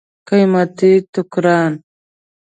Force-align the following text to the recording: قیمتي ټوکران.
قیمتي 0.29 0.91
ټوکران. 1.13 1.71